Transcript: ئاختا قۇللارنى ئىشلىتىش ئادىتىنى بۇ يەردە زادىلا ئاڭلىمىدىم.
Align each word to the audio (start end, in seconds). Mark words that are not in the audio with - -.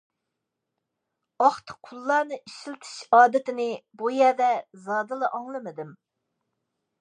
ئاختا 1.43 1.75
قۇللارنى 1.89 2.39
ئىشلىتىش 2.39 2.95
ئادىتىنى 3.19 3.69
بۇ 4.01 4.11
يەردە 4.17 4.49
زادىلا 4.87 5.31
ئاڭلىمىدىم. 5.41 5.95